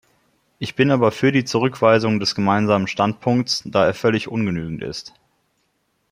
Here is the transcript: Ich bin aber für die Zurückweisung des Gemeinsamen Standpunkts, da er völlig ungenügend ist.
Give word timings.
Ich 0.57 0.73
bin 0.73 0.89
aber 0.89 1.11
für 1.11 1.31
die 1.31 1.45
Zurückweisung 1.45 2.19
des 2.19 2.33
Gemeinsamen 2.33 2.87
Standpunkts, 2.87 3.61
da 3.67 3.85
er 3.85 3.93
völlig 3.93 4.27
ungenügend 4.29 4.81
ist. 4.81 5.13